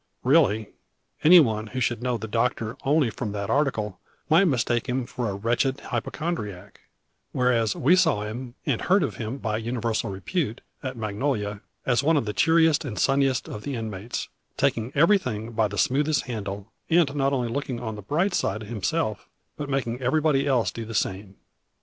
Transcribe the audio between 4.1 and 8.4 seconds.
might mistake him for a wretched hypochondriac; whereas we saw